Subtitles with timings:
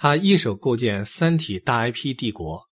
[0.00, 2.62] 他一手构建《三体》大 IP 帝国，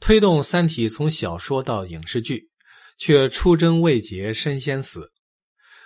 [0.00, 2.50] 推动《三体》从小说到影视剧，
[2.98, 5.08] 却出征未捷身先死，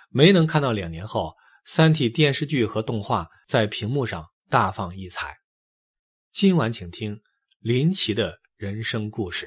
[0.09, 1.27] 没能看到两年后
[1.67, 5.37] 《三体》电视剧和动画在屏幕上大放异彩。
[6.33, 7.21] 今晚请听
[7.61, 9.47] 林奇的人生故事。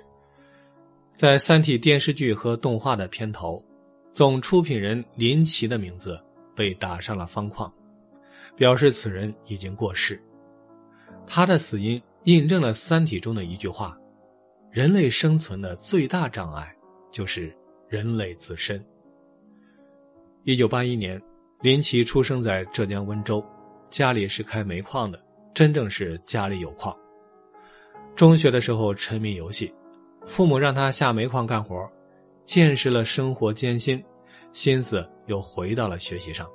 [1.16, 3.60] 在《三体》电视剧和动画的片头，
[4.14, 6.24] 总出品人林奇的名字
[6.56, 7.74] 被打上了方框，
[8.56, 10.22] 表示此人已经过世。
[11.26, 13.98] 他的死因印证了《三体》中的一句话
[14.72, 16.74] ：“人类生存的最大障碍
[17.12, 17.56] 就是
[17.88, 18.84] 人类自身。”
[20.44, 21.22] 一九八一年，
[21.62, 23.44] 林奇出生在浙江温州，
[23.90, 25.22] 家里是开煤矿的，
[25.54, 26.96] 真正是家里有矿。
[28.16, 29.74] 中学的时候沉迷游戏。
[30.24, 31.76] 父母让他下煤矿干活，
[32.44, 34.04] 见识了生活艰辛，
[34.54, 36.48] 心思又回到了学习上。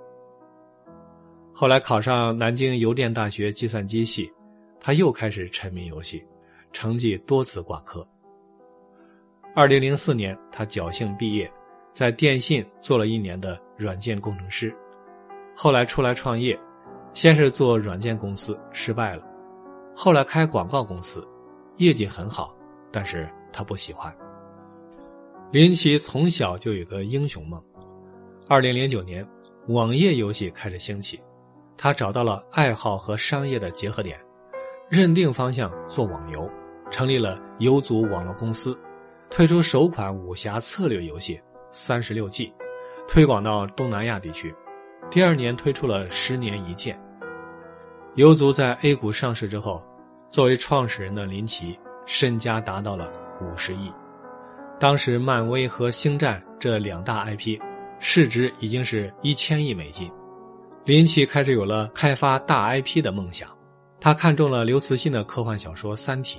[1.52, 4.30] 后来考上南京邮电大学计算机系，
[4.86, 6.24] 他又开始沉迷游戏，
[6.72, 8.06] 成绩多次挂科。
[9.52, 11.52] 二零零四年，他侥幸毕业，
[11.93, 14.73] 在电信做了一年的软件工程师，
[15.56, 16.56] 后来出来创业，
[17.12, 19.24] 先是做软件公司失败了，
[19.93, 21.26] 后来开广告公司，
[21.78, 22.54] 业绩很好，
[22.93, 23.28] 但是。
[23.52, 24.15] 他不喜欢。
[25.50, 27.60] 林奇从小就有个英雄梦。
[28.48, 29.26] 二零零九年，
[29.66, 31.21] 网页游戏开始兴起，
[31.76, 34.21] 他找到了爱好和商业的结合点，
[34.88, 36.48] 认定方向做网游，
[36.90, 38.79] 成立了游族网络公司，
[39.28, 41.34] 推出首款武侠策略游戏
[41.70, 42.46] 《三十六计》，
[43.09, 44.54] 推广到东南亚地区。
[45.10, 46.96] 第二年推出了《十年一见》。
[48.15, 49.82] 游族在 A 股上市之后，
[50.28, 53.10] 作为创始人的林奇身家达到了。
[53.38, 53.93] 五十亿，
[54.80, 57.60] 当时漫威和星战这两大 IP
[57.98, 60.10] 市值已经是一千亿美金。
[60.87, 63.46] 林奇开始有了开发大 IP 的梦想，
[64.06, 66.38] 他看中了刘慈欣的科幻小说《三体》，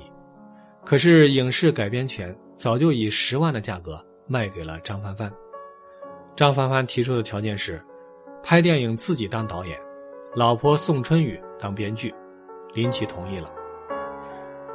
[0.86, 5.30] 可是影视改编权早就以十万的价格卖给了张帆帆。
[6.34, 7.84] 张帆帆提出的条件是，
[8.42, 9.78] 拍电影自己当导演，
[10.34, 12.16] 老婆宋春雨当编剧，
[12.74, 13.52] 林奇同意了。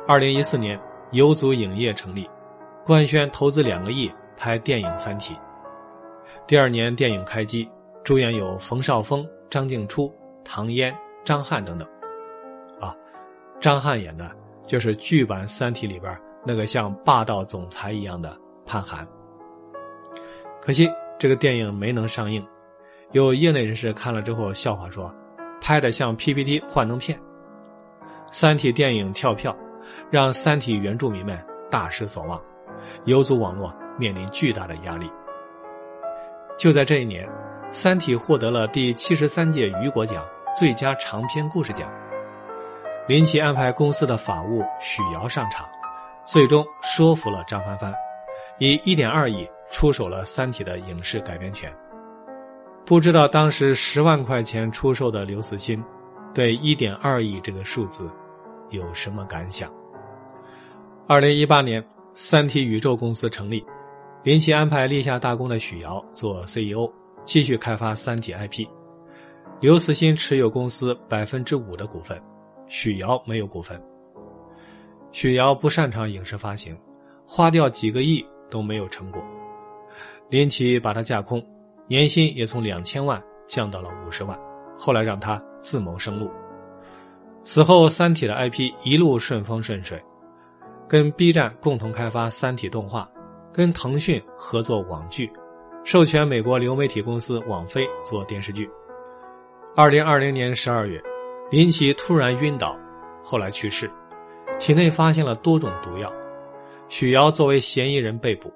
[0.07, 0.79] 二零一四年。
[1.13, 2.29] 游族影业成立，
[2.85, 5.33] 官宣投资两个亿拍电影《三体》。
[6.47, 7.67] 第二年电影开机，
[8.05, 10.15] 主演有冯绍峰、张静初、
[10.45, 11.89] 唐嫣、张翰等等。
[13.63, 14.29] 张翰演的
[14.67, 16.13] 就是剧版《三体》里边
[16.45, 18.37] 那个像霸道总裁一样的
[18.67, 19.07] 潘寒。
[20.61, 22.45] 可惜这个电影没能上映，
[23.13, 25.15] 有业内人士看了之后笑话说，
[25.61, 27.17] 拍的像 PPT 幻灯片。
[28.33, 29.57] 《三体》电影跳票。
[30.11, 31.39] 让《三体》原住民们
[31.71, 32.41] 大失所望，
[33.05, 35.11] 游族网络面临巨大的压力。
[36.57, 37.27] 就在这一年，
[37.71, 40.25] 《三体》获得了第七十三届雨果奖
[40.57, 41.91] 最佳长篇故事奖。
[43.13, 45.69] 林奇安排公司的法务许瑶上场，
[46.25, 47.93] 最终说服了张帆帆，
[48.59, 51.71] 以一点二亿出手了《三体》的影视改编权。
[52.87, 55.85] 不知道当时十万块钱出售的刘慈欣，
[56.33, 58.11] 对一点二亿这个数字
[58.71, 59.71] 有什么感想？
[61.07, 61.85] 二零一八年，
[62.15, 63.63] 三体宇宙公司成立，
[64.23, 66.91] 林奇安排立下大功的许瑶做 CEO，
[67.27, 68.67] 继续开发三体 IP。
[69.61, 72.19] 刘慈欣持有公司百分之五的股份，
[72.67, 73.81] 许瑶没有股份。
[75.11, 76.77] 许瑶不擅长影视发行，
[77.27, 79.23] 花掉几个亿都没有成果。
[80.31, 81.45] 林奇把他架空，
[81.87, 84.39] 年薪也从两千万降到了五十万，
[84.79, 86.31] 后来让他自谋生路。
[87.43, 90.03] 此后，三体的 IP 一路顺风顺水。
[90.89, 93.11] 跟 B 站共同开发《三体》动画，
[93.53, 95.31] 跟腾讯合作网剧，
[95.85, 98.71] 授权美国流媒体公司网飞做电视剧。
[99.75, 101.03] 二零二零年十二月，
[101.53, 102.75] 林奇突然晕倒，
[103.23, 103.89] 后来去世，
[104.59, 106.11] 体内发现了多种毒药。
[106.89, 108.51] 许瑶作为嫌疑人被捕，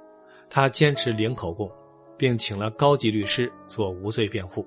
[0.48, 1.70] 他坚持零口供，
[2.16, 4.66] 并请了高级律师做无罪辩护。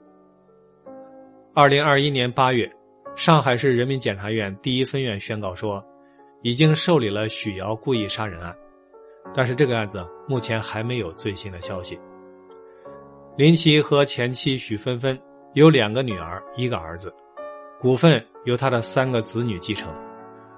[1.56, 2.72] 二零二一年八月，
[3.16, 5.84] 上海市人民检察院第一分院宣告说。
[6.42, 8.56] 已经受理了许瑶故意杀人案，
[9.36, 12.00] 但是这个案子目前还没有最新的消息。
[13.36, 15.20] 林奇和前妻许芬芬
[15.54, 17.14] 有两个女儿，一个儿子，
[17.82, 19.90] 股份由他的三个子女继承。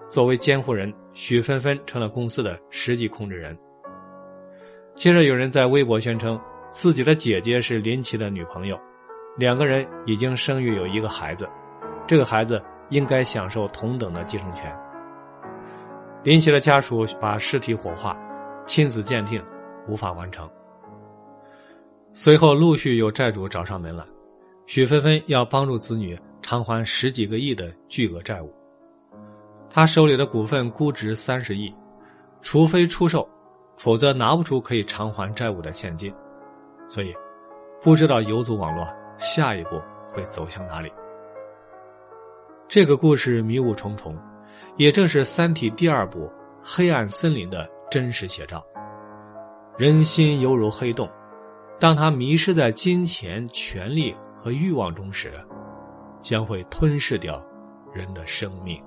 [0.10, 3.56] 作为监护人，许芬芬成了公司的实际控制人。
[4.96, 6.40] 接着有人在微博宣称
[6.72, 8.78] 自己的姐姐是林奇的女朋友，
[9.38, 11.48] 两个人已经生育有一个孩子，
[12.08, 12.60] 这个孩子
[12.90, 14.76] 应该享受同等的继承权。
[16.24, 18.18] 林奇的家属把尸体火化，
[18.66, 19.42] 亲子鉴定
[19.88, 20.50] 无法完成。
[22.14, 24.04] 随后陆续有债主找上门来，
[24.66, 26.20] 许芬芬要帮助子女
[26.52, 28.54] 偿还十几个亿的巨额债务。
[29.70, 31.74] 他手里的股份估值三十亿，
[32.42, 33.26] 除非出售，
[33.78, 36.14] 否则拿不出可以偿还债务的现金。
[36.90, 37.16] 所以，
[37.82, 38.86] 不知道游族网络
[39.18, 40.92] 下一步会走向哪里。
[42.68, 44.14] 这个故事迷雾重重，
[44.76, 46.26] 也正是《三体》第二部
[46.62, 48.62] 《黑暗森林》的真实写照。
[49.78, 51.10] 人心犹如黑洞，
[51.80, 54.14] 当他迷失在金钱、权力
[54.44, 55.32] 和欲望中时，
[56.22, 57.44] 将会吞噬掉
[57.94, 58.82] 人的生命。